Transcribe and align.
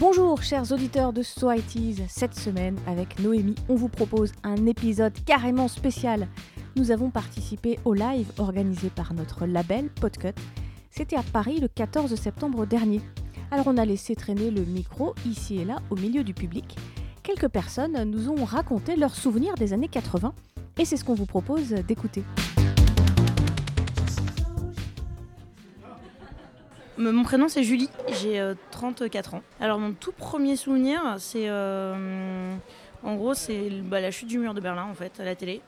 Bonjour 0.00 0.42
chers 0.42 0.72
auditeurs 0.72 1.12
de 1.12 1.22
So 1.22 1.52
It 1.52 1.74
Is. 1.74 1.96
Cette 2.08 2.34
semaine, 2.34 2.78
avec 2.86 3.18
Noémie, 3.18 3.54
on 3.68 3.74
vous 3.74 3.90
propose 3.90 4.32
un 4.44 4.64
épisode 4.64 5.12
carrément 5.26 5.68
spécial. 5.68 6.26
Nous 6.74 6.90
avons 6.90 7.10
participé 7.10 7.78
au 7.84 7.92
live 7.92 8.32
organisé 8.38 8.88
par 8.88 9.12
notre 9.12 9.44
label 9.44 9.90
Podcut. 9.90 10.32
C'était 10.90 11.16
à 11.16 11.22
Paris 11.22 11.60
le 11.60 11.68
14 11.68 12.14
septembre 12.14 12.64
dernier. 12.64 13.02
Alors 13.50 13.66
on 13.66 13.76
a 13.76 13.84
laissé 13.84 14.16
traîner 14.16 14.50
le 14.50 14.64
micro 14.64 15.14
ici 15.26 15.58
et 15.58 15.66
là 15.66 15.82
au 15.90 15.96
milieu 15.96 16.24
du 16.24 16.32
public. 16.32 16.78
Quelques 17.22 17.48
personnes 17.48 18.02
nous 18.04 18.30
ont 18.30 18.46
raconté 18.46 18.96
leurs 18.96 19.14
souvenirs 19.14 19.54
des 19.56 19.74
années 19.74 19.88
80 19.88 20.32
et 20.78 20.86
c'est 20.86 20.96
ce 20.96 21.04
qu'on 21.04 21.12
vous 21.12 21.26
propose 21.26 21.72
d'écouter. 21.72 22.24
Mon 27.00 27.22
prénom 27.22 27.48
c'est 27.48 27.62
Julie, 27.62 27.88
j'ai 28.20 28.52
34 28.72 29.32
ans. 29.32 29.42
Alors 29.58 29.78
mon 29.78 29.94
tout 29.94 30.12
premier 30.12 30.54
souvenir, 30.54 31.00
c'est 31.16 31.48
euh, 31.48 32.54
en 33.02 33.14
gros 33.14 33.32
c'est 33.32 33.70
bah, 33.70 34.02
la 34.02 34.10
chute 34.10 34.28
du 34.28 34.38
mur 34.38 34.52
de 34.52 34.60
Berlin 34.60 34.84
en 34.84 34.92
fait 34.92 35.18
à 35.18 35.24
la 35.24 35.34
télé. 35.34 35.62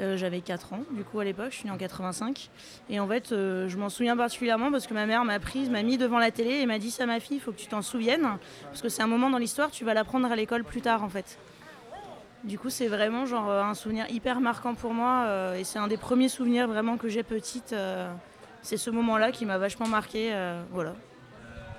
Euh, 0.00 0.16
J'avais 0.16 0.40
4 0.40 0.72
ans 0.72 0.80
du 0.90 1.04
coup 1.04 1.20
à 1.20 1.24
l'époque, 1.24 1.50
je 1.50 1.58
suis 1.58 1.66
née 1.66 1.70
en 1.70 1.76
85. 1.76 2.50
Et 2.90 2.98
en 2.98 3.06
fait 3.06 3.30
euh, 3.30 3.68
je 3.68 3.78
m'en 3.78 3.88
souviens 3.88 4.16
particulièrement 4.16 4.72
parce 4.72 4.88
que 4.88 4.94
ma 4.94 5.06
mère 5.06 5.24
m'a 5.24 5.38
prise, 5.38 5.70
m'a 5.70 5.84
mis 5.84 5.96
devant 5.96 6.18
la 6.18 6.32
télé 6.32 6.54
et 6.54 6.66
m'a 6.66 6.80
dit 6.80 6.90
ça 6.90 7.06
ma 7.06 7.20
fille, 7.20 7.36
il 7.36 7.40
faut 7.40 7.52
que 7.52 7.60
tu 7.60 7.68
t'en 7.68 7.80
souviennes. 7.80 8.26
Parce 8.64 8.82
que 8.82 8.88
c'est 8.88 9.02
un 9.02 9.06
moment 9.06 9.30
dans 9.30 9.38
l'histoire, 9.38 9.70
tu 9.70 9.84
vas 9.84 9.94
l'apprendre 9.94 10.26
à 10.32 10.34
l'école 10.34 10.64
plus 10.64 10.80
tard 10.80 11.04
en 11.04 11.08
fait. 11.08 11.38
Du 12.42 12.58
coup 12.58 12.68
c'est 12.68 12.88
vraiment 12.88 13.26
genre 13.26 13.48
un 13.48 13.74
souvenir 13.74 14.10
hyper 14.10 14.40
marquant 14.40 14.74
pour 14.74 14.92
moi 14.92 15.54
et 15.56 15.62
c'est 15.62 15.78
un 15.78 15.86
des 15.86 15.98
premiers 15.98 16.28
souvenirs 16.28 16.66
vraiment 16.66 16.96
que 16.96 17.08
j'ai 17.08 17.22
petite 17.22 17.72
c'est 18.64 18.78
ce 18.78 18.90
moment-là 18.90 19.30
qui 19.30 19.44
m'a 19.44 19.58
vachement 19.58 19.86
marqué. 19.86 20.30
Euh, 20.32 20.62
voilà. 20.72 20.94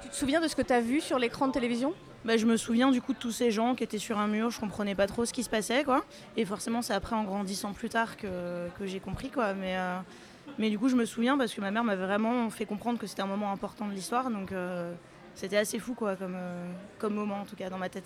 Tu 0.03 0.09
te 0.09 0.15
souviens 0.15 0.39
de 0.39 0.47
ce 0.47 0.55
que 0.55 0.61
tu 0.61 0.71
as 0.71 0.81
vu 0.81 1.01
sur 1.01 1.17
l'écran 1.17 1.47
de 1.47 1.51
télévision? 1.51 1.93
Bah, 2.23 2.37
je 2.37 2.45
me 2.45 2.57
souviens 2.57 2.91
du 2.91 3.01
coup 3.01 3.13
de 3.13 3.17
tous 3.17 3.31
ces 3.31 3.51
gens 3.51 3.75
qui 3.75 3.83
étaient 3.83 3.97
sur 3.97 4.19
un 4.19 4.27
mur, 4.27 4.49
je 4.51 4.59
comprenais 4.59 4.95
pas 4.95 5.07
trop 5.07 5.25
ce 5.25 5.33
qui 5.33 5.43
se 5.43 5.49
passait 5.49 5.83
quoi. 5.83 6.03
Et 6.37 6.45
forcément 6.45 6.81
c'est 6.81 6.93
après 6.93 7.15
en 7.15 7.23
grandissant 7.23 7.73
plus 7.73 7.89
tard 7.89 8.17
que, 8.17 8.67
que 8.79 8.85
j'ai 8.85 8.99
compris 8.99 9.29
quoi. 9.29 9.53
Mais, 9.53 9.77
euh, 9.77 9.97
mais 10.59 10.69
du 10.69 10.79
coup 10.79 10.89
je 10.89 10.95
me 10.95 11.05
souviens 11.05 11.37
parce 11.37 11.53
que 11.53 11.61
ma 11.61 11.71
mère 11.71 11.83
m'avait 11.83 12.05
vraiment 12.05 12.49
fait 12.51 12.65
comprendre 12.65 12.99
que 12.99 13.07
c'était 13.07 13.21
un 13.21 13.27
moment 13.27 13.51
important 13.51 13.87
de 13.87 13.93
l'histoire. 13.93 14.29
Donc 14.29 14.51
euh, 14.51 14.93
c'était 15.33 15.57
assez 15.57 15.79
fou 15.79 15.95
quoi 15.95 16.15
comme, 16.15 16.37
comme 16.99 17.15
moment 17.15 17.41
en 17.41 17.45
tout 17.45 17.55
cas 17.55 17.69
dans 17.69 17.79
ma 17.79 17.89
tête. 17.89 18.05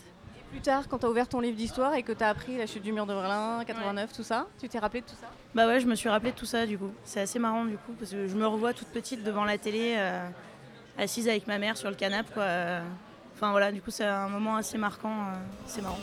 Plus 0.51 0.61
tard, 0.61 0.87
quand 0.87 0.97
tu 0.97 1.05
as 1.05 1.09
ouvert 1.09 1.27
ton 1.27 1.39
livre 1.39 1.55
d'histoire 1.55 1.93
et 1.93 2.03
que 2.03 2.11
tu 2.11 2.23
as 2.23 2.29
appris 2.29 2.57
la 2.57 2.65
chute 2.65 2.81
du 2.81 2.91
mur 2.91 3.05
de 3.05 3.13
Berlin, 3.13 3.63
89, 3.65 4.11
tout 4.13 4.23
ça, 4.23 4.47
tu 4.59 4.67
t'es 4.67 4.79
rappelé 4.79 5.01
de 5.01 5.05
tout 5.05 5.15
ça? 5.19 5.27
Bah 5.53 5.67
ouais, 5.67 5.79
je 5.79 5.85
me 5.85 5.95
suis 5.95 6.09
rappelé 6.09 6.31
de 6.31 6.35
tout 6.37 6.45
ça 6.45 6.65
du 6.65 6.77
coup. 6.77 6.91
C'est 7.03 7.21
assez 7.21 7.37
marrant 7.39 7.65
du 7.65 7.77
coup, 7.77 7.93
parce 7.99 8.11
que 8.11 8.27
je 8.27 8.35
me 8.35 8.47
revois 8.47 8.73
toute 8.73 8.87
petite 8.87 9.23
devant 9.23 9.45
la 9.45 9.57
télé, 9.57 9.95
euh, 9.97 10.27
assise 10.97 11.27
avec 11.27 11.45
ma 11.47 11.59
mère 11.59 11.77
sur 11.77 11.89
le 11.89 11.95
canapé. 11.95 12.29
Quoi. 12.33 12.45
Enfin 13.35 13.51
voilà, 13.51 13.71
du 13.71 13.81
coup 13.81 13.91
c'est 13.91 14.05
un 14.05 14.27
moment 14.27 14.55
assez 14.55 14.77
marquant, 14.77 15.13
euh, 15.13 15.35
c'est 15.65 15.81
marrant. 15.81 15.99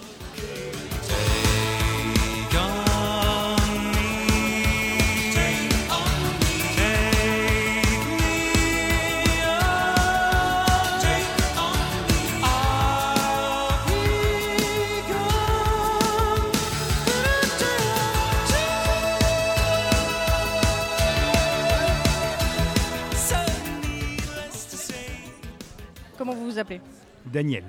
Appelez? 26.58 26.80
Daniel. 27.26 27.64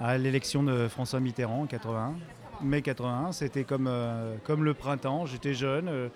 À 0.00 0.16
l'élection 0.16 0.62
de 0.62 0.88
François 0.88 1.20
Mitterrand 1.20 1.62
en 1.62 1.66
81, 1.66 2.14
mai 2.62 2.82
81, 2.82 3.32
c'était 3.32 3.64
comme, 3.64 3.86
euh, 3.88 4.36
comme 4.44 4.64
le 4.64 4.74
printemps. 4.74 5.26
J'étais 5.26 5.54
jeune, 5.54 5.88
euh, 5.88 6.08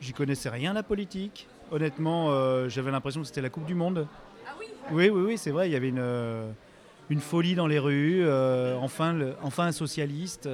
j'y 0.00 0.12
connaissais 0.12 0.48
rien 0.48 0.72
la 0.72 0.82
politique. 0.82 1.48
Honnêtement, 1.70 2.30
euh, 2.30 2.68
j'avais 2.68 2.90
l'impression 2.90 3.20
que 3.20 3.26
c'était 3.26 3.40
la 3.40 3.50
Coupe 3.50 3.66
du 3.66 3.74
Monde. 3.74 4.06
Ah 4.46 4.50
oui? 4.58 4.66
Oui, 4.90 5.08
oui, 5.10 5.22
oui, 5.26 5.38
c'est 5.38 5.50
vrai. 5.50 5.68
Il 5.68 5.72
y 5.72 5.76
avait 5.76 5.88
une, 5.88 6.52
une 7.08 7.20
folie 7.20 7.54
dans 7.54 7.66
les 7.66 7.78
rues. 7.78 8.28
enfin, 8.80 9.12
le, 9.12 9.34
enfin 9.42 9.66
un 9.66 9.72
socialiste. 9.72 10.48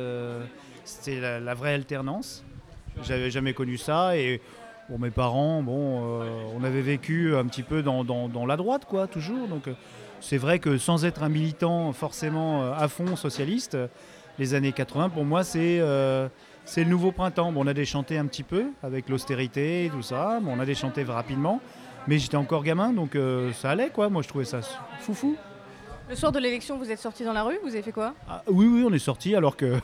c'était 0.85 1.21
la, 1.41 1.55
vraie 1.55 1.75
alternance. 1.75 2.45
J'avais 3.03 3.31
jamais 3.31 3.55
connu 3.55 3.77
ça 3.77 4.17
et 4.17 4.41
Bon, 4.89 4.99
mes 5.01 5.11
parents, 5.11 5.65
bon, 5.65 6.23
on 6.55 6.63
avait 6.63 6.81
vécu 6.81 7.35
un 7.35 7.45
petit 7.47 7.65
peu 7.65 7.83
dans, 7.83 8.05
dans, 8.05 8.29
dans 8.29 8.47
la 8.47 8.57
droite, 8.57 8.85
quoi, 8.85 9.09
toujours. 9.09 9.49
Donc, 9.49 9.69
c'est 10.21 10.39
vrai 10.39 10.59
que 10.59 10.79
sans 10.79 11.05
être 11.05 11.23
un 11.23 11.29
militant 11.29 11.93
forcément 11.93 12.63
euh, 12.63 12.73
à 12.77 12.89
fond 12.89 13.17
socialiste, 13.17 13.77
les 14.39 14.55
années 14.55 14.73
80, 14.73 15.11
pour 15.11 15.25
moi, 15.25 15.43
euh, 15.57 16.29
c'est 16.65 16.85
le 16.85 16.91
nouveau 16.91 17.13
printemps. 17.13 17.53
Bon, 17.53 17.65
on 17.65 17.67
a 17.67 17.75
déchanté 17.75 18.19
un 18.19 18.27
petit 18.27 18.43
peu 18.43 18.67
avec 18.83 19.09
l'austérité 19.09 19.87
et 19.87 19.91
tout 19.91 20.03
ça. 20.03 20.41
Bon, 20.41 20.53
on 20.57 20.61
a 20.61 20.67
déchanté 20.67 21.05
rapidement. 21.05 21.61
Mais 22.09 22.19
j'étais 22.19 22.37
encore 22.37 22.63
gamin, 22.63 22.93
donc 22.93 23.17
euh, 23.17 23.53
ça 23.53 23.71
allait, 23.71 23.91
quoi. 23.91 24.09
Moi, 24.09 24.23
je 24.23 24.29
trouvais 24.29 24.45
ça 24.45 24.61
foufou. 25.01 25.37
Le 26.09 26.15
soir 26.15 26.31
de 26.31 26.39
l'élection, 26.39 26.79
vous 26.79 26.91
êtes 26.91 27.01
sorti 27.01 27.25
dans 27.25 27.33
la 27.33 27.43
rue 27.43 27.59
Vous 27.65 27.71
avez 27.71 27.83
fait 27.83 27.93
quoi? 27.93 28.15
Ah, 28.29 28.43
Oui, 28.49 28.67
oui, 28.67 28.85
on 28.89 28.93
est 28.93 28.99
sorti 29.01 29.35
alors 29.35 29.57
que 29.57 29.75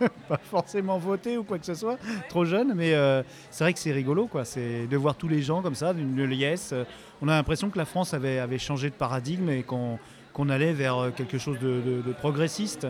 pas 0.28 0.40
forcément 0.42 0.98
voté 0.98 1.36
ou 1.36 1.44
quoi 1.44 1.58
que 1.58 1.66
ce 1.66 1.74
soit, 1.74 1.98
trop 2.28 2.44
jeune, 2.44 2.74
mais 2.74 2.94
euh, 2.94 3.22
c'est 3.50 3.64
vrai 3.64 3.72
que 3.72 3.78
c'est 3.78 3.92
rigolo, 3.92 4.26
quoi. 4.26 4.44
C'est 4.44 4.86
de 4.86 4.96
voir 4.96 5.14
tous 5.14 5.28
les 5.28 5.42
gens 5.42 5.62
comme 5.62 5.74
ça, 5.74 5.94
d'une 5.94 6.24
liesse. 6.24 6.74
On 7.20 7.28
a 7.28 7.32
l'impression 7.32 7.70
que 7.70 7.78
la 7.78 7.84
France 7.84 8.14
avait, 8.14 8.38
avait 8.38 8.58
changé 8.58 8.90
de 8.90 8.94
paradigme 8.94 9.50
et 9.50 9.62
qu'on 9.62 10.48
allait 10.48 10.72
vers 10.72 10.98
euh, 10.98 11.10
quelque 11.10 11.38
chose 11.38 11.58
de, 11.58 12.02
progressiste. 12.18 12.86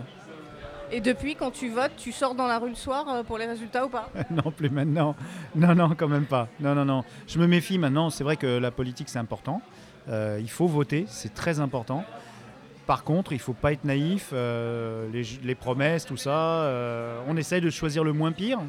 Et 0.90 1.00
depuis, 1.00 1.36
quand 1.36 1.50
tu 1.50 1.70
votes, 1.70 1.96
tu 1.96 2.12
sors 2.12 2.34
dans 2.34 2.46
la 2.46 2.58
rue 2.58 2.68
le 2.68 2.74
soir 2.74 3.08
euh, 3.08 3.22
pour 3.22 3.38
les 3.38 3.46
résultats 3.46 3.86
ou 3.86 3.88
pas? 3.88 4.10
Non, 4.30 4.50
plus 4.50 4.68
maintenant. 4.68 5.16
Non, 5.54 5.74
non, 5.74 5.94
quand 5.96 6.08
même 6.08 6.26
pas. 6.26 6.48
Non, 6.60 6.74
non, 6.74 6.84
non. 6.84 7.04
Je 7.26 7.38
me 7.38 7.46
méfie 7.46 7.78
maintenant. 7.78 8.10
C'est 8.10 8.24
vrai 8.24 8.36
que 8.36 8.58
la 8.58 8.70
politique, 8.70 9.08
c'est 9.08 9.18
important. 9.18 9.62
il 10.08 10.50
faut 10.50 10.66
voter, 10.66 11.06
c'est 11.08 11.34
très 11.34 11.60
important. 11.60 12.04
Par 12.86 13.04
contre, 13.04 13.32
il 13.32 13.36
ne 13.36 13.40
faut 13.40 13.52
pas 13.52 13.72
être 13.72 13.84
naïf. 13.84 14.30
Euh, 14.32 15.08
les, 15.42 15.54
promesses, 15.54 16.04
tout 16.04 16.16
ça, 16.16 16.64
euh, 16.64 17.22
on 17.28 17.36
essaye 17.36 17.60
de 17.60 17.70
choisir 17.70 18.02
le 18.02 18.12
moins 18.12 18.32
pire, 18.32 18.60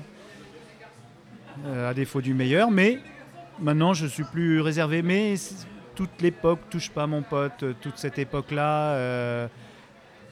euh, 1.66 1.90
à 1.90 1.94
défaut 1.94 2.22
du 2.22 2.34
meilleur. 2.34 2.70
Mais 2.70 3.00
maintenant, 3.60 3.94
je 3.94 4.06
suis 4.06 4.24
plus 4.24 4.62
réservé. 4.62 5.02
Mais 5.02 5.34
toute 5.96 6.22
l'époque 6.22 6.60
touche 6.70 6.92
pas 6.92 7.08
mon 7.08 7.24
pote. 7.24 7.66
Toute 7.82 7.98
cette 7.98 8.20
époque-là, 8.20 9.50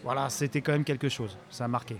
voilà, 0.03 0.29
c'était 0.29 0.61
quand 0.61 0.73
même 0.73 0.83
quelque 0.83 1.09
chose. 1.09 1.37
Ça 1.49 1.65
a 1.65 1.67
marqué. 1.67 1.97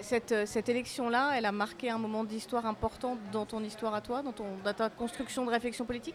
Cette, 0.00 0.68
élection-là, 0.68 1.32
elle 1.36 1.46
a 1.46 1.52
marqué 1.52 1.90
un 1.90 1.98
moment 1.98 2.22
d'histoire 2.22 2.66
important 2.66 3.16
dans 3.32 3.46
ton 3.46 3.64
histoire 3.64 3.94
à 3.94 4.00
toi, 4.00 4.22
dans, 4.22 4.32
ton, 4.32 4.44
ta 4.76 4.90
construction 4.90 5.44
de 5.44 5.50
réflexion 5.50 5.84
politique? 5.84 6.14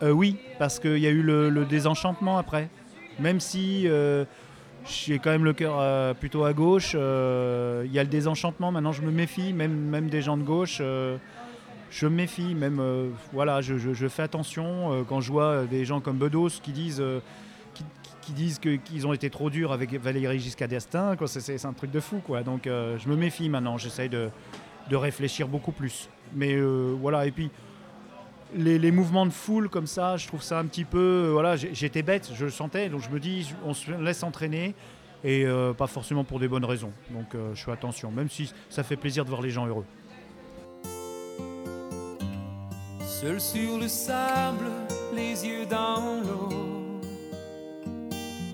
Oui, 0.00 0.38
parce 0.58 0.78
qu'il 0.78 0.98
y 0.98 1.06
a 1.06 1.10
eu 1.10 1.22
le 1.22 1.64
désenchantement 1.66 2.38
après 2.38 2.70
même 3.18 3.40
si 3.40 3.86
euh, 3.86 4.24
j'ai 4.86 5.18
quand 5.18 5.30
même 5.30 5.44
le 5.44 5.52
cœur 5.52 5.78
euh, 5.78 6.14
plutôt 6.14 6.44
à 6.44 6.52
gauche, 6.52 6.92
euh, 6.94 7.82
il 7.86 7.92
y 7.92 7.98
a 7.98 8.02
le 8.02 8.08
désenchantement. 8.08 8.70
Maintenant, 8.72 8.92
je 8.92 9.02
me 9.02 9.10
méfie, 9.10 9.52
même, 9.52 9.74
même 9.74 10.08
des 10.08 10.22
gens 10.22 10.36
de 10.36 10.42
gauche. 10.42 10.78
je 10.78 12.06
me 12.06 12.10
méfie, 12.10 12.54
même 12.54 12.82
voilà, 13.32 13.60
je, 13.60 14.08
fais 14.08 14.22
attention 14.22 15.04
quand 15.08 15.20
je 15.20 15.32
vois 15.32 15.64
des 15.64 15.84
gens 15.84 16.00
comme 16.00 16.18
Bedos 16.18 16.60
qui 16.62 16.72
disent 16.72 17.02
qui, 18.20 18.32
disent 18.32 18.58
qu'ils 18.58 19.06
ont 19.06 19.14
été 19.14 19.30
trop 19.30 19.48
durs 19.48 19.72
avec 19.72 19.94
Valérie 19.94 20.38
Giscard 20.38 20.68
d'Estaing, 20.68 21.16
c'est 21.26 21.64
un 21.64 21.72
truc 21.72 21.90
de 21.90 22.00
fou. 22.00 22.20
Quoi. 22.24 22.42
Donc 22.42 22.62
je 22.64 23.08
me 23.08 23.16
méfie 23.16 23.48
maintenant, 23.48 23.78
j'essaye 23.78 24.10
de, 24.10 24.28
de, 24.90 24.96
réfléchir 24.96 25.48
beaucoup 25.48 25.72
plus. 25.72 26.10
Mais 26.34 26.60
voilà, 26.60 27.26
et 27.26 27.30
puis 27.30 27.50
les, 28.54 28.90
mouvements 28.90 29.26
de 29.26 29.32
foule 29.32 29.68
comme 29.68 29.86
ça, 29.86 30.16
je 30.16 30.26
trouve 30.26 30.42
ça 30.42 30.58
un 30.58 30.66
petit 30.66 30.84
peu. 30.84 31.26
Euh, 31.26 31.30
voilà, 31.32 31.56
j'étais 31.56 32.02
bête, 32.02 32.30
je 32.34 32.44
le 32.44 32.50
sentais, 32.50 32.88
donc 32.88 33.02
je 33.02 33.10
me 33.10 33.20
dis, 33.20 33.54
on 33.64 33.74
se 33.74 33.90
laisse 33.90 34.22
entraîner 34.22 34.74
et 35.24 35.44
euh, 35.44 35.72
pas 35.72 35.86
forcément 35.86 36.24
pour 36.24 36.38
des 36.38 36.48
bonnes 36.48 36.64
raisons. 36.64 36.92
Donc 37.10 37.34
euh, 37.34 37.54
je 37.54 37.64
fais 37.64 37.72
attention, 37.72 38.10
même 38.10 38.28
si 38.28 38.52
ça 38.68 38.82
fait 38.82 38.96
plaisir 38.96 39.24
de 39.24 39.30
voir 39.30 39.42
les 39.42 39.50
gens 39.50 39.66
heureux. 39.66 39.86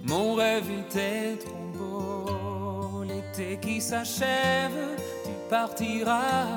Mon 0.04 0.34
rêve 0.34 0.70
était 0.70 1.36
trop 1.36 1.72
beau. 1.74 3.04
L'été 3.04 3.58
qui 3.60 3.80
s'achève, 3.80 4.96
tu 5.24 5.30
partiras 5.50 6.56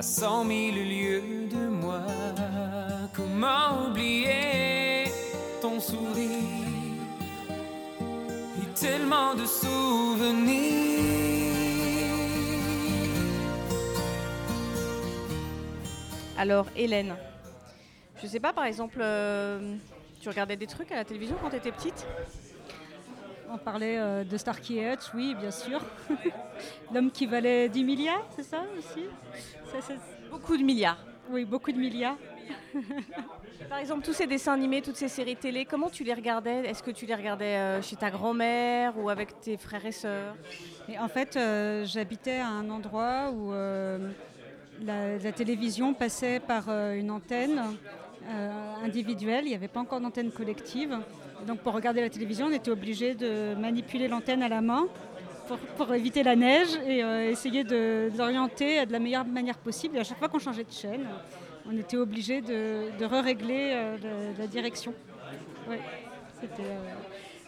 à 0.00 0.02
cent 0.02 0.44
mille 0.44 0.76
lieues 0.88 1.46
de 1.50 1.68
moi. 1.68 2.00
Comment 3.12 3.86
oublier 3.86 5.04
ton 5.60 5.78
sourire? 5.78 6.38
Et 8.62 8.80
tellement 8.80 9.34
de 9.34 9.44
souvenirs. 9.44 10.80
Alors, 16.38 16.64
Hélène, 16.74 17.14
je 18.22 18.26
sais 18.26 18.40
pas, 18.40 18.54
par 18.54 18.64
exemple, 18.64 19.00
euh, 19.02 19.76
tu 20.22 20.30
regardais 20.30 20.56
des 20.56 20.66
trucs 20.66 20.90
à 20.92 20.96
la 20.96 21.04
télévision 21.04 21.36
quand 21.42 21.50
tu 21.50 21.56
étais 21.56 21.72
petite? 21.72 22.06
On 23.52 23.58
parlait 23.58 23.98
euh, 23.98 24.22
de 24.22 24.36
Starkey 24.36 24.74
Hutch, 24.74 25.12
oui, 25.14 25.34
bien 25.34 25.50
sûr. 25.50 25.80
L'homme 26.94 27.10
qui 27.10 27.26
valait 27.26 27.68
10 27.68 27.82
milliards, 27.82 28.24
c'est 28.36 28.44
ça 28.44 28.62
aussi? 28.78 29.06
Ça, 29.66 29.94
Beaucoup 30.30 30.56
de 30.56 30.62
milliards. 30.62 30.98
Oui, 31.30 31.44
beaucoup 31.44 31.72
de 31.72 31.78
milliards. 31.78 32.16
Par 33.68 33.78
exemple, 33.78 34.04
tous 34.04 34.12
ces 34.12 34.26
dessins 34.26 34.52
animés, 34.52 34.82
toutes 34.82 34.96
ces 34.96 35.08
séries 35.08 35.36
télé, 35.36 35.64
comment 35.64 35.90
tu 35.90 36.04
les 36.04 36.14
regardais? 36.14 36.66
Est-ce 36.66 36.82
que 36.82 36.90
tu 36.92 37.06
les 37.06 37.14
regardais 37.14 37.56
euh, 37.56 37.82
chez 37.82 37.96
ta 37.96 38.10
grand-mère 38.10 38.96
ou 38.98 39.10
avec 39.10 39.40
tes 39.40 39.56
frères 39.56 39.84
et 39.84 39.92
sœurs? 39.92 40.34
Et 40.88 40.98
en 40.98 41.08
fait, 41.08 41.36
euh, 41.36 41.84
j'habitais 41.84 42.38
à 42.38 42.48
un 42.48 42.70
endroit 42.70 43.30
où 43.32 43.52
euh, 43.52 44.10
la, 44.82 45.18
la 45.18 45.32
télévision 45.32 45.92
passait 45.92 46.40
par 46.40 46.68
une 46.68 47.10
antenne 47.10 47.60
individuelle. 48.84 49.44
Il 49.44 49.50
n'y 49.50 49.54
avait 49.54 49.68
pas 49.68 49.80
encore 49.80 50.00
d'antenne 50.00 50.30
collective. 50.30 50.98
Donc, 51.46 51.60
pour 51.60 51.72
regarder 51.72 52.00
la 52.00 52.10
télévision, 52.10 52.46
on 52.46 52.52
était 52.52 52.70
obligé 52.70 53.14
de 53.14 53.54
manipuler 53.54 54.08
l'antenne 54.08 54.42
à 54.42 54.48
la 54.48 54.60
main 54.60 54.86
pour, 55.76 55.92
éviter 55.94 56.22
la 56.22 56.36
neige 56.36 56.68
et 56.86 57.02
euh, 57.02 57.30
essayer 57.30 57.64
de, 57.64 58.10
l'orienter 58.16 58.86
de 58.86 58.92
la 58.92 58.98
meilleure 58.98 59.24
manière 59.24 59.58
possible. 59.58 59.96
Et 59.96 60.00
à 60.00 60.04
chaque 60.04 60.18
fois 60.18 60.28
qu'on 60.28 60.38
changeait 60.38 60.64
de 60.64 60.72
chaîne, 60.72 61.06
on 61.66 61.76
était 61.76 61.96
obligé 61.96 62.40
de, 62.40 62.96
de 62.98 63.04
re-régler 63.04 63.72
euh, 63.74 64.32
la, 64.38 64.46
direction. 64.46 64.94
Euh, 65.68 65.76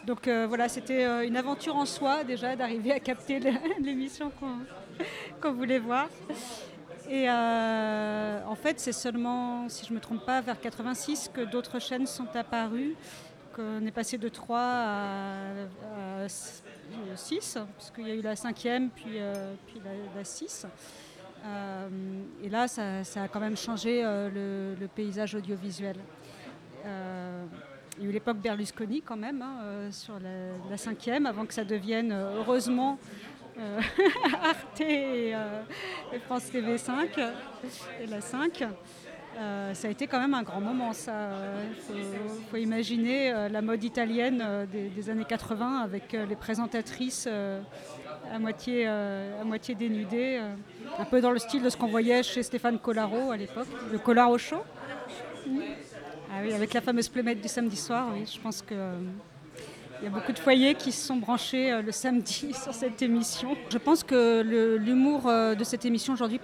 donc 0.05 0.27
voilà, 0.27 0.67
c'était 0.67 1.25
une 1.25 1.37
aventure 1.37 1.75
en 1.75 1.85
soi 1.85 2.23
déjà 2.23 2.55
d'arriver 2.55 2.91
à 2.91 2.99
capter 2.99 3.39
l'émission 3.79 4.31
qu'on 5.41 5.53
voulait 5.53 5.79
voir. 5.79 6.09
Et 7.09 7.29
en 7.29 8.55
fait, 8.55 8.79
c'est 8.79 8.91
seulement, 8.91 9.69
si 9.69 9.85
je 9.85 9.91
ne 9.91 9.95
me 9.95 10.01
trompe 10.01 10.25
pas, 10.25 10.41
vers 10.41 10.59
86 10.59 11.31
que 11.33 11.41
d'autres 11.41 11.79
chaînes 11.79 12.07
sont 12.07 12.27
apparues, 12.35 12.95
qu'on 13.53 13.85
est 13.85 13.91
passé 13.91 14.17
de 14.17 14.27
3 14.27 14.57
à, 14.59 16.27
6, 17.15 17.57
parce 17.77 17.91
qu'il 17.91 18.07
y 18.07 18.11
a 18.11 18.15
eu 18.15 18.21
la 18.21 18.35
cinquième, 18.35 18.89
puis, 18.89 19.17
euh, 19.17 19.53
puis 19.67 19.81
la, 19.83 19.91
la 20.15 20.23
6. 20.23 20.67
Euh, 21.45 21.87
et 22.43 22.49
là, 22.49 22.67
ça, 22.67 23.01
a 23.15 23.27
quand 23.27 23.39
même 23.39 23.57
changé 23.57 24.01
euh, 24.03 24.75
le, 24.79 24.87
paysage 24.87 25.35
audiovisuel. 25.35 25.97
Euh, 26.85 27.45
il 27.97 28.03
y 28.03 28.07
a 28.07 28.09
eu 28.09 28.13
l'époque 28.13 28.37
Berlusconi 28.37 29.01
quand 29.01 29.17
même, 29.17 29.41
hein, 29.41 29.59
euh, 29.63 29.91
sur 29.91 30.19
la, 30.19 30.69
la 30.69 30.77
cinquième, 30.77 31.25
avant 31.25 31.45
que 31.45 31.53
ça 31.53 31.63
devienne, 31.63 32.11
euh, 32.11 32.37
heureusement, 32.37 32.97
euh, 33.57 33.79
Arte 34.41 34.81
et, 34.81 35.35
euh, 35.35 35.61
et 36.13 36.19
France 36.19 36.49
TV 36.49 36.77
5 36.77 37.09
et 38.01 38.07
la 38.07 38.21
5. 38.21 38.63
Euh, 39.37 39.73
ça 39.73 39.87
a 39.87 39.91
été 39.91 40.07
quand 40.07 40.19
même 40.19 40.33
un 40.33 40.43
grand 40.43 40.61
moment, 40.61 40.93
ça. 40.93 41.29
Il 41.69 41.81
faut, 41.81 41.93
faut 42.51 42.57
imaginer 42.57 43.31
euh, 43.31 43.49
la 43.49 43.61
mode 43.61 43.83
italienne 43.83 44.43
euh, 44.45 44.65
des, 44.65 45.09
années 45.09 45.25
80 45.25 45.81
avec 45.81 46.13
euh, 46.13 46.25
les 46.25 46.35
présentatrices 46.35 47.27
euh, 47.29 47.59
à, 48.31 48.37
moitié, 48.39 48.85
euh, 48.87 49.41
à 49.41 49.43
moitié 49.43 49.73
dénudées, 49.75 50.39
euh, 50.39 50.53
un 50.99 51.05
peu 51.05 51.19
dans 51.19 51.31
le 51.31 51.39
style 51.39 51.63
de 51.63 51.69
ce 51.69 51.77
qu'on 51.77 51.87
voyait 51.87 52.21
chez 52.21 52.43
Stéphane 52.43 52.77
Collaro 52.77 53.31
à 53.31 53.37
l'époque, 53.37 53.67
le 53.91 53.97
Collaro 53.97 54.37
Show. 54.37 54.61
Ah 56.31 56.39
oui, 56.43 56.53
avec 56.53 56.73
la 56.73 56.81
fameuse 56.81 57.09
plémette 57.09 57.41
du 57.41 57.47
samedi 57.47 57.75
soir, 57.75 58.09
oui, 58.13 58.25
je 58.31 58.39
pense 58.39 58.61
que. 58.61 58.73
euh, 58.75 58.93
il 60.03 60.07
y 60.07 60.07
a 60.07 60.11
beaucoup 60.11 60.33
de 60.33 60.39
foyers 60.39 60.75
qui 60.75 60.91
se 60.91 61.07
sont 61.07 61.15
branchés 61.15 61.71
euh, 61.71 61.81
le 61.81 61.93
samedi 61.93 62.53
sur 62.61 62.73
cette 62.73 63.01
émission. 63.01 63.55
Je 63.69 63.77
pense 63.77 64.03
que 64.03 64.41
l'humour 64.77 65.27
euh, 65.27 65.55
de 65.55 65.63
cette 65.63 65.85
émission 65.85 66.11
aujourd'hui 66.11 66.41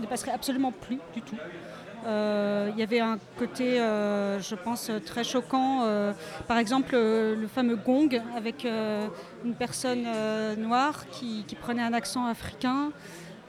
ne 0.00 0.06
passerait 0.06 0.32
absolument 0.32 0.70
plus 0.70 0.98
du 1.14 1.22
tout. 1.22 1.36
Euh, 2.06 2.70
il 2.74 2.78
y 2.78 2.82
avait 2.82 3.00
un 3.00 3.18
côté, 3.38 3.80
euh, 3.80 4.38
je 4.40 4.54
pense, 4.54 4.90
très 5.06 5.24
choquant. 5.24 5.84
euh, 5.84 6.12
par 6.46 6.58
exemple, 6.58 6.94
le 6.94 7.46
fameux 7.52 7.76
gong 7.76 8.08
avec 8.36 8.66
une 9.44 9.54
personne 9.54 10.04
noire 10.58 11.04
qui, 11.10 11.44
prenait 11.60 11.82
un 11.82 11.92
accent 11.92 12.26
africain. 12.26 12.90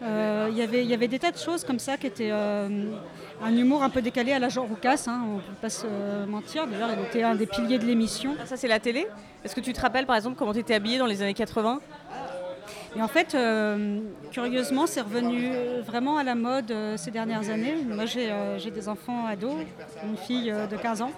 Il 0.02 0.54
y 0.57 0.62
avait- 0.94 1.07
des 1.07 1.19
tas 1.19 1.31
de 1.31 1.38
choses 1.38 1.63
comme 1.63 1.80
ça 1.80 1.98
qui 1.98 2.07
étaient 2.07 2.31
un 2.31 3.57
humour 3.57 3.84
un 3.84 3.90
peu 3.90 4.02
décalé 4.02 4.31
à 4.31 4.40
la 4.40 4.50
Jean 4.50 4.66
Roucas, 4.66 5.06
hein, 5.08 5.22
on 5.28 5.36
ne 5.36 5.40
peut 5.42 5.62
pas 5.62 5.69
se 5.69 6.25
mentir. 6.28 6.68
D'ailleurs, 6.68 6.90
il 6.98 7.06
était 7.06 7.24
un 7.24 7.36
des 7.36 7.48
piliers 7.48 7.80
de 7.80 7.86
l'émission. 7.86 8.36
Ah, 8.40 8.46
Ça, 8.46 8.56
c'est 8.58 8.68
la 8.68 8.80
télé? 8.80 9.08
Est-ce 9.44 9.56
que 9.56 9.62
tu 9.62 9.74
te 9.74 9.81
rappelles, 9.81 10.06
par 10.06 10.16
exemple, 10.16 10.38
comment 10.38 10.54
tu 10.54 10.60
étais 10.60 10.74
habillée 10.74 10.98
dans 10.98 11.06
les 11.06 11.22
années 11.22 11.34
80 11.34 11.80
Et 12.97 13.01
en 13.01 13.07
fait, 13.09 13.36
euh, 13.36 14.00
curieusement, 14.31 14.88
c'est 14.88 15.01
revenu 15.01 15.50
vraiment 15.86 16.18
à 16.18 16.24
la 16.24 16.36
mode 16.36 16.71
euh, 16.71 16.95
ces 16.97 17.12
dernières 17.12 17.50
années. 17.50 17.75
Moi, 17.88 18.06
j'ai 18.06 18.31
euh, 18.31 18.57
j'ai 18.57 18.71
des 18.71 18.88
enfants 18.88 19.25
ados, 19.25 19.57
une 20.09 20.15
fille 20.18 20.51
de 20.71 20.77
15 20.77 21.01
ans, 21.01 21.12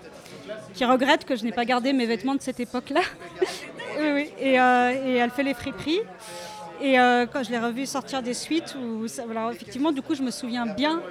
qui 0.74 0.86
regrette 0.86 1.24
que 1.26 1.36
je 1.36 1.44
n'ai 1.44 1.52
pas 1.52 1.66
gardé 1.66 1.94
mes 1.94 2.08
vêtements 2.08 2.34
de 2.36 2.42
cette 2.42 2.60
époque-là. 2.60 3.02
Et, 4.40 4.54
elle 4.54 5.30
fait 5.32 5.44
les 5.44 5.54
friperies. 5.54 6.02
Et 6.82 6.94
quand 7.34 7.44
je 7.44 7.50
l'ai 7.50 7.60
revue 7.60 7.86
sortir 7.88 8.22
des 8.22 8.36
suites, 8.36 8.76
où 8.80 9.08
ça- 9.08 9.24
voilà, 9.26 9.52
effectivement, 9.52 9.92
du 9.92 10.02
coup, 10.04 10.14
je 10.16 10.22
me 10.22 10.30
souviens 10.32 10.66
bien. 10.68 11.02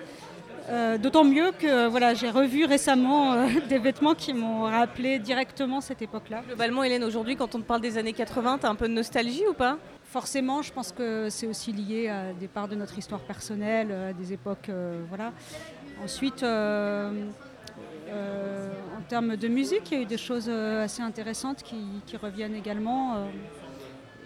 Euh, 0.68 0.98
D'autant 0.98 1.24
mieux 1.24 1.52
que 1.52 1.66
euh, 1.66 1.88
voilà, 1.88 2.14
j'ai 2.14 2.30
revu 2.30 2.64
récemment 2.64 3.32
euh, 3.32 3.46
des 3.68 3.78
vêtements 3.78 4.14
qui 4.14 4.32
m'ont 4.32 4.62
rappelé 4.62 5.18
directement 5.18 5.80
cette 5.80 6.02
époque-là. 6.02 6.42
Globalement, 6.46 6.82
Hélène, 6.84 7.04
aujourd'hui, 7.04 7.36
quand 7.36 7.54
on 7.54 7.60
te 7.60 7.64
parle 7.64 7.80
des 7.80 7.98
années 7.98 8.12
80, 8.12 8.58
t'as 8.58 8.68
un 8.68 8.74
peu 8.74 8.88
de 8.88 8.92
nostalgie 8.92 9.44
ou 9.48 9.54
pas? 9.54 9.78
Forcément, 10.04 10.62
je 10.62 10.72
pense 10.72 10.92
que 10.92 11.28
c'est 11.30 11.46
aussi 11.46 11.72
lié 11.72 12.08
à 12.08 12.32
des 12.32 12.48
parts 12.48 12.68
de 12.68 12.74
notre 12.76 12.96
histoire 12.98 13.20
personnelle, 13.20 13.92
à 13.92 14.12
des 14.12 14.32
époques. 14.32 14.68
euh, 14.68 15.02
voilà. 15.08 15.32
Ensuite, 16.02 16.42
euh, 16.42 17.10
euh, 18.08 18.68
en 18.98 19.02
termes 19.08 19.36
de 19.36 19.48
musique, 19.48 19.90
il 19.90 19.94
y 19.96 20.00
a 20.00 20.02
eu 20.02 20.06
des 20.06 20.16
choses 20.18 20.46
euh, 20.48 20.84
assez 20.84 21.02
intéressantes 21.02 21.62
qui, 21.62 21.76
qui 22.06 22.16
reviennent 22.16 22.54
également 22.54 23.14
euh, 23.14 23.24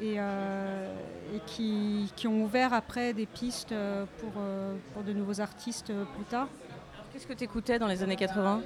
et, 0.01 0.15
euh, 0.19 0.95
et 1.35 1.41
qui, 1.47 2.11
qui 2.17 2.27
ont 2.27 2.43
ouvert 2.43 2.73
après 2.73 3.13
des 3.13 3.27
pistes 3.27 3.73
euh, 3.73 4.05
pour, 4.19 4.33
euh, 4.39 4.75
pour 4.95 5.03
de 5.03 5.13
nouveaux 5.13 5.41
artistes 5.41 5.93
plus 6.15 6.25
tard. 6.25 6.49
Qu'est-ce 7.13 7.27
que 7.27 7.33
t'écoutais 7.33 7.79
dans 7.79 7.89
les 7.89 8.03
années 8.03 8.17
80 8.17 8.63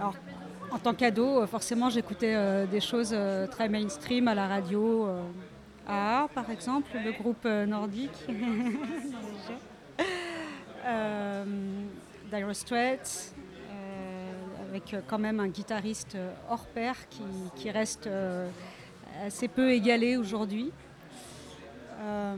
En 0.00 0.78
tant 0.78 0.94
qu'ado, 0.94 1.46
forcément, 1.46 1.90
j'écoutais 1.90 2.34
euh, 2.34 2.66
des 2.66 2.80
choses 2.80 3.10
euh, 3.12 3.46
très 3.46 3.68
mainstream 3.68 4.28
à 4.28 4.34
la 4.34 4.46
radio. 4.46 5.06
euh, 5.06 5.22
AA, 5.88 6.28
par 6.34 6.50
exemple, 6.50 6.90
le 7.04 7.12
groupe 7.12 7.44
nordique. 7.44 8.26
Dire 12.30 12.56
Straits, 12.56 13.34
avec 14.68 14.96
quand 15.06 15.18
même 15.18 15.38
un 15.38 15.46
guitariste 15.46 16.16
hors 16.50 16.66
pair 16.66 16.96
qui, 17.08 17.22
qui 17.54 17.70
reste 17.70 18.08
assez 19.24 19.48
peu 19.48 19.70
égalé 19.70 20.16
aujourd'hui. 20.16 20.72
Euh, 22.00 22.36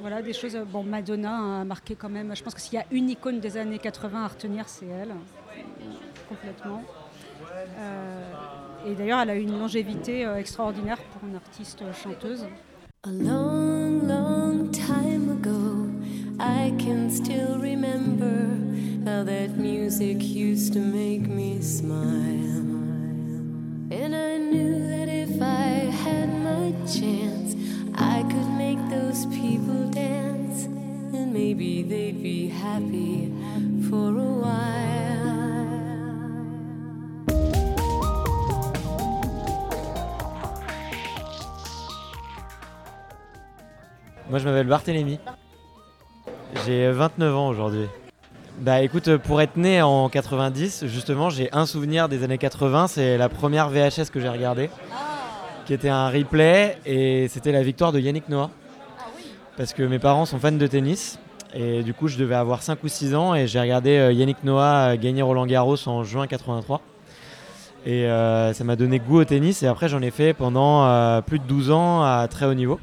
voilà, 0.00 0.22
des 0.22 0.32
choses. 0.32 0.56
Bon, 0.70 0.82
Madonna 0.82 1.60
a 1.60 1.64
marqué 1.64 1.94
quand 1.94 2.08
même. 2.08 2.34
Je 2.34 2.42
pense 2.42 2.54
que 2.54 2.60
s'il 2.60 2.74
y 2.74 2.82
a 2.82 2.86
une 2.90 3.08
icône 3.10 3.40
des 3.40 3.56
années 3.56 3.78
80 3.78 4.24
à 4.24 4.28
retenir, 4.28 4.68
c'est 4.68 4.86
elle, 4.86 5.14
complètement. 6.28 6.82
Euh, 7.78 8.32
et 8.86 8.94
d'ailleurs, 8.94 9.20
elle 9.20 9.30
a 9.30 9.34
une 9.34 9.58
longévité 9.58 10.24
euh, 10.24 10.36
extraordinaire 10.36 10.98
pour 10.98 11.28
une 11.28 11.36
artiste 11.36 11.82
chanteuse. 12.02 12.46
A 13.04 13.10
long, 13.10 14.00
long 14.06 14.70
time 14.70 15.30
ago, 15.30 15.88
I 16.40 16.72
can 16.78 17.08
still 17.08 17.58
remember 17.58 18.48
how 19.04 19.24
that 19.24 19.56
music 19.56 20.22
used 20.22 20.72
to 20.74 20.80
make 20.80 21.28
me 21.28 21.62
smile. 21.62 22.56
And 23.92 24.14
I 24.14 24.38
knew 24.38 24.88
that 24.88 24.95
chance, 26.86 27.56
I 27.96 28.22
could 28.22 28.48
make 28.56 28.78
those 28.88 29.26
people 29.26 29.90
dance. 29.90 30.66
And 31.12 31.32
maybe 31.32 31.82
they'd 31.82 32.22
be 32.22 32.48
happy 32.48 33.32
for 33.88 34.10
a 34.10 34.30
while. 34.42 34.86
Moi, 44.30 44.38
je 44.38 44.44
m'appelle 44.44 44.66
Barthélémy. 44.66 45.18
J'ai 46.64 46.90
29 46.90 47.36
ans 47.36 47.48
aujourd'hui. 47.48 47.86
Bah 48.58 48.80
écoute, 48.80 49.16
pour 49.18 49.42
être 49.42 49.56
né 49.56 49.82
en 49.82 50.08
90, 50.08 50.86
justement, 50.86 51.30
j'ai 51.30 51.52
un 51.52 51.66
souvenir 51.66 52.08
des 52.08 52.22
années 52.24 52.38
80. 52.38 52.86
C'est 52.88 53.18
la 53.18 53.28
première 53.28 53.68
VHS 53.68 54.10
que 54.12 54.18
j'ai 54.18 54.28
regardée, 54.28 54.70
qui 55.66 55.74
était 55.74 55.88
un 55.88 56.08
replay, 56.08 56.78
et 56.86 57.26
c'était 57.28 57.52
la 57.52 57.62
victoire 57.62 57.92
de 57.92 57.98
Yannick 57.98 58.28
Noah. 58.28 58.50
Parce 59.56 59.72
que 59.72 59.82
mes 59.82 59.98
parents 59.98 60.24
sont 60.24 60.38
fans 60.38 60.52
de 60.52 60.66
tennis, 60.66 61.18
et 61.54 61.82
du 61.82 61.92
coup, 61.92 62.08
je 62.08 62.16
devais 62.16 62.34
avoir 62.34 62.62
5 62.62 62.82
ou 62.84 62.88
6 62.88 63.14
ans, 63.14 63.34
et 63.34 63.46
j'ai 63.46 63.60
regardé 63.60 63.96
euh, 63.96 64.12
Yannick 64.12 64.44
Noah 64.44 64.92
euh, 64.92 64.96
gagner 64.96 65.22
Roland 65.22 65.46
Garros 65.46 65.76
en 65.88 66.04
juin 66.04 66.26
83. 66.26 66.80
Et 67.84 68.06
euh, 68.06 68.52
ça 68.52 68.64
m'a 68.64 68.76
donné 68.76 68.98
goût 68.98 69.20
au 69.20 69.24
tennis, 69.24 69.62
et 69.62 69.66
après, 69.66 69.88
j'en 69.88 70.02
ai 70.02 70.10
fait 70.10 70.34
pendant 70.34 71.22
plus 71.22 71.38
de 71.38 71.44
12 71.44 71.70
ans 71.70 72.02
à 72.02 72.26
très 72.28 72.46
haut 72.46 72.54
niveau. 72.54 72.78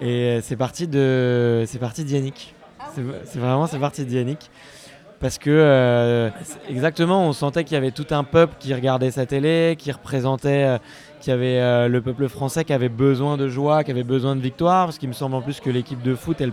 Et 0.00 0.40
c'est 0.42 0.56
parti 0.56 0.86
de, 0.86 1.64
c'est 1.66 1.78
parti 1.78 2.04
d'Yannick. 2.04 2.54
C'est 2.94 3.02
c'est 3.24 3.38
vraiment 3.38 3.66
c'est 3.66 3.78
parti 3.78 4.04
d'Yannick. 4.04 4.50
Parce 5.20 5.38
que 5.38 5.50
euh, 5.50 6.30
exactement, 6.68 7.26
on 7.26 7.32
sentait 7.32 7.64
qu'il 7.64 7.74
y 7.74 7.78
avait 7.78 7.90
tout 7.90 8.06
un 8.10 8.22
peuple 8.22 8.54
qui 8.58 8.74
regardait 8.74 9.10
sa 9.10 9.24
télé, 9.24 9.74
qui 9.78 9.90
représentait, 9.90 10.64
euh, 10.64 10.78
qu'il 11.20 11.30
y 11.30 11.34
avait 11.34 11.58
euh, 11.60 11.88
le 11.88 12.02
peuple 12.02 12.28
français 12.28 12.64
qui 12.64 12.74
avait 12.74 12.90
besoin 12.90 13.38
de 13.38 13.48
joie, 13.48 13.82
qui 13.82 13.90
avait 13.90 14.04
besoin 14.04 14.36
de 14.36 14.40
victoire, 14.40 14.86
parce 14.86 14.98
qu'il 14.98 15.08
me 15.08 15.14
semble 15.14 15.34
en 15.34 15.40
plus 15.40 15.60
que 15.60 15.70
l'équipe 15.70 16.02
de 16.02 16.14
foot, 16.14 16.40
elle 16.40 16.52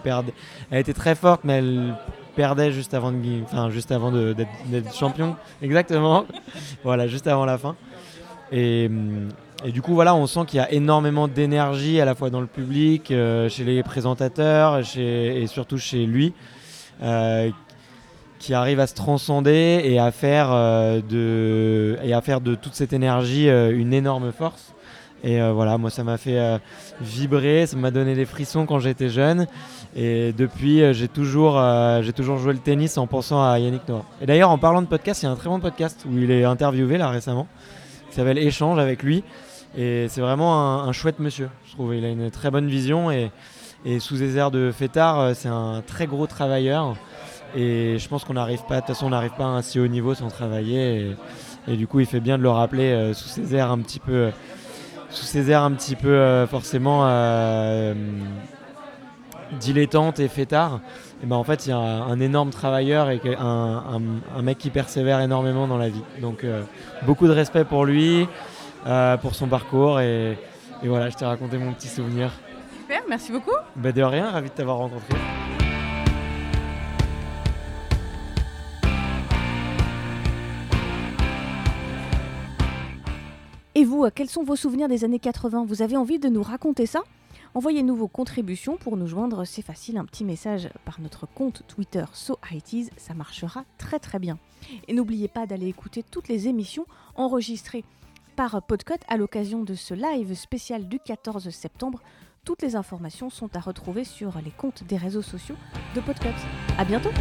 elle 0.72 0.80
était 0.80 0.94
très 0.94 1.16
forte, 1.16 1.42
mais 1.44 1.58
elle 1.58 1.96
perdait 2.38 2.72
juste 2.72 2.94
avant 2.94 3.12
de, 3.12 3.18
enfin 3.44 3.70
juste 3.70 3.92
avant 3.92 4.12
d'être 4.12 4.96
champion, 4.96 5.36
exactement, 5.62 6.26
voilà, 6.84 7.08
juste 7.08 7.28
avant 7.28 7.46
la 7.46 7.58
fin. 7.58 7.76
Et, 8.52 8.90
du 9.74 9.82
coup, 9.82 9.94
voilà, 9.94 10.14
on 10.14 10.28
sent 10.28 10.42
qu'il 10.48 10.58
y 10.58 10.62
a 10.62 10.72
énormément 10.72 11.28
d'énergie 11.28 12.02
à 12.02 12.06
la 12.06 12.16
fois 12.16 12.30
dans 12.30 12.42
le 12.42 12.48
public, 12.48 13.08
chez 13.08 13.64
les 13.64 13.82
présentateurs, 13.82 14.82
et 14.98 15.46
surtout 15.48 15.78
chez 15.78 16.06
lui. 16.06 16.34
Qui 18.40 18.54
arrive 18.54 18.80
à 18.80 18.88
se 18.88 18.94
transcender 18.94 19.82
et 19.86 20.00
à 20.00 20.12
faire, 20.12 20.50
euh, 20.52 21.02
de, 21.02 21.98
et 22.04 22.14
à 22.14 22.22
faire 22.22 22.42
de 22.42 22.56
toute 22.56 22.74
cette 22.74 22.94
énergie 22.94 23.50
euh, 23.50 23.78
une 23.78 23.94
énorme 23.94 24.32
force. 24.32 24.74
Et 25.24 25.42
euh, 25.42 25.54
voilà, 25.54 25.78
moi 25.78 25.90
ça 25.90 26.04
m'a 26.04 26.18
fait 26.18 26.60
vibrer, 27.00 27.66
ça 27.66 27.78
m'a 27.78 27.92
donné 27.92 28.14
des 28.14 28.26
frissons 28.26 28.66
quand 28.66 28.80
j'étais 28.80 29.08
jeune. 29.08 29.48
Et 29.96 30.34
depuis, 30.34 30.94
j'ai 30.94 31.08
toujours, 31.08 31.62
toujours 32.16 32.38
joué 32.40 32.52
le 32.52 32.60
tennis 32.60 32.98
en 32.98 33.08
pensant 33.08 33.42
à 33.42 33.58
Yannick 33.60 33.88
Noah. 33.88 34.04
Et 34.22 34.26
d'ailleurs, 34.26 34.50
en 34.50 34.58
parlant 34.58 34.82
de 34.82 34.88
podcast, 34.88 35.22
il 35.22 35.28
y 35.28 35.30
a 35.30 35.32
un 35.32 35.36
très 35.36 35.50
bon 35.50 35.62
podcast 35.62 36.06
où 36.10 36.18
il 36.18 36.30
est 36.30 36.44
interviewé 36.44 36.98
là 36.98 37.10
récemment, 37.10 37.48
qui 38.10 38.16
s'appelle 38.16 38.38
Échange 38.38 38.80
avec 38.80 39.02
lui. 39.02 39.24
Et 39.78 40.08
c'est 40.10 40.20
vraiment 40.20 40.84
un, 40.84 40.92
chouette 40.92 41.20
monsieur, 41.20 41.50
je 41.68 41.72
trouve. 41.72 41.96
Il 41.96 42.04
a 42.04 42.10
une 42.10 42.30
très 42.30 42.52
bonne 42.52 42.68
vision 42.68 43.10
et, 43.10 43.32
sous 44.00 44.16
les 44.16 44.38
airs 44.38 44.52
de 44.52 44.72
fêtard, 44.72 45.34
c'est 45.36 45.48
un 45.48 45.82
très 45.88 46.06
gros 46.06 46.28
travailleur. 46.28 46.98
Et 47.56 47.98
je 48.00 48.08
pense 48.10 48.24
qu'on 48.24 48.34
n'arrive 48.34 48.64
pas, 48.68 48.76
de 48.76 48.80
toute 48.82 48.88
façon, 48.88 49.06
on 49.08 49.10
n'arrive 49.12 49.34
pas 49.38 49.44
à 49.46 49.48
un 49.48 49.62
si 49.62 49.80
haut 49.80 49.88
niveau 49.88 50.14
sans 50.16 50.30
travailler. 50.30 51.16
Et, 51.68 51.74
et 51.74 51.78
du 51.78 51.88
coup, 51.88 52.00
il 52.00 52.06
fait 52.06 52.20
bien 52.20 52.38
de 52.38 52.44
le 52.44 52.50
rappeler 52.50 52.92
euh, 52.92 53.14
sous 53.14 53.28
ses 53.30 53.56
airs 53.56 53.72
un 53.72 53.80
petit 53.80 54.00
peu, 54.00 54.32
sous 55.10 55.26
ses 55.26 55.52
airs 55.52 55.62
un 55.64 55.72
petit 55.72 55.96
peu 55.96 56.10
euh, 56.10 56.48
forcément 56.48 57.02
euh, 57.06 57.94
dilettante 59.60 60.20
et 60.20 60.28
fêtard. 60.28 60.80
Et 61.24 61.26
ben 61.26 61.36
en 61.36 61.44
fait, 61.44 61.66
il 61.66 61.70
y 61.70 61.72
a 61.72 61.78
un, 61.78 62.02
un 62.12 62.20
énorme 62.20 62.50
travailleur 62.50 63.10
et 63.10 63.22
un, 63.40 63.46
un- 63.46 64.38
un 64.38 64.42
mec 64.42 64.58
qui 64.58 64.70
persévère 64.72 65.22
énormément 65.22 65.68
dans 65.68 65.78
la 65.78 65.90
vie. 65.90 66.02
Donc, 66.22 66.44
euh, 66.44 66.64
beaucoup 67.04 67.28
de 67.28 67.32
respect 67.34 67.64
pour 67.66 67.86
lui, 67.86 68.28
euh, 68.88 69.16
pour 69.18 69.36
son 69.36 69.48
parcours. 69.48 70.00
Et, 70.02 70.38
et 70.84 70.88
voilà, 70.88 71.10
je 71.10 71.16
t'ai 71.16 71.26
raconté 71.26 71.58
mon 71.58 71.72
petit 71.72 71.88
souvenir. 71.88 72.32
Super, 72.82 73.04
merci 73.08 73.32
beaucoup. 73.32 73.56
Bah, 73.78 73.92
de 73.92 74.02
rien, 74.04 74.32
ravi 74.32 74.50
de 74.50 74.54
t'avoir 74.54 74.78
rencontré. 74.78 75.16
Et 83.84 83.86
vous, 83.86 84.06
euh, 84.06 84.12
quels 84.16 84.30
sont 84.30 84.46
vos 84.46 84.56
souvenirs 84.56 84.88
des 84.88 85.04
années 85.04 85.20
80 85.20 85.66
Vous 85.66 85.82
avez 85.82 85.98
envie 85.98 86.18
de 86.18 86.30
nous 86.30 86.42
raconter 86.42 86.86
ça 86.86 87.04
Envoyez-nous 87.54 87.98
vos 87.98 88.08
contributions 88.08 88.78
pour 88.78 88.96
nous 88.96 89.08
joindre, 89.08 89.44
c'est 89.44 89.62
facile, 89.62 89.98
un 89.98 90.06
petit 90.06 90.24
message 90.24 90.70
par 90.86 91.02
notre 91.02 91.26
compte 91.26 91.64
Twitter 91.68 92.06
SoITs, 92.14 92.94
ça 92.96 93.14
marchera 93.14 93.66
très 93.78 94.00
très 94.00 94.20
bien. 94.20 94.40
Et 94.88 94.94
n'oubliez 94.94 95.28
pas 95.28 95.48
d'aller 95.48 95.68
écouter 95.68 96.02
toutes 96.02 96.30
les 96.30 96.48
émissions 96.48 96.86
enregistrées 97.16 97.84
par 98.38 98.62
Podcut 98.62 99.04
à 99.10 99.18
l'occasion 99.18 99.64
de 99.64 99.74
ce 99.74 99.94
live 99.94 100.34
spécial 100.34 100.88
du 100.88 101.00
14 101.00 101.50
septembre. 101.50 102.02
Toutes 102.46 102.62
les 102.62 102.78
informations 102.78 103.30
sont 103.30 103.54
à 103.54 103.60
retrouver 103.60 104.06
sur 104.06 104.32
les 104.46 104.52
comptes 104.52 104.86
des 104.86 104.96
réseaux 104.96 105.22
sociaux 105.22 105.58
de 105.94 106.00
Podcut. 106.00 106.30
À 106.78 106.86
bientôt 106.86 107.12